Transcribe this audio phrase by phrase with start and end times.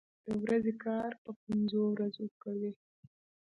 [0.25, 2.71] د ورځې کار په پنځو ورځو کوي.